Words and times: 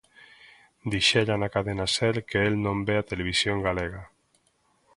Dixera 0.93 1.35
na 1.41 1.49
Cadena 1.55 1.87
Ser 1.97 2.11
que 2.29 2.39
el 2.47 2.53
non 2.65 2.77
ve 2.87 2.95
a 2.97 3.07
Televisión 3.11 3.57
Galega. 3.67 4.01